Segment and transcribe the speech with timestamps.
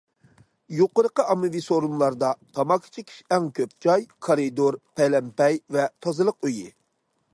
[0.75, 6.67] يۇقىرىقى ئاممىۋى سورۇنلاردا تاماكا چېكىش ئەڭ كۆپ جاي كارىدور، پەلەمپەي ۋە تازىلىق ئۆيى.